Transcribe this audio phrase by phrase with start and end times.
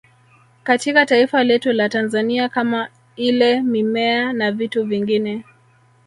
[0.63, 5.43] Katika taifa letu la Tanzania kama ile mimea na vitu vingine